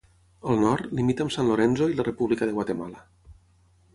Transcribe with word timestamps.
Al 0.51 0.55
nord, 0.61 0.87
limita 0.99 1.25
amb 1.25 1.33
San 1.35 1.51
Lorenzo 1.51 1.89
i 1.93 1.99
la 1.99 2.07
República 2.09 2.47
de 2.51 2.55
Guatemala. 2.57 3.05